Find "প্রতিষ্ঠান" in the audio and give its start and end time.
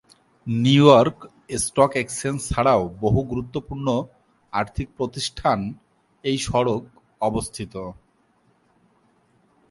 4.97-5.59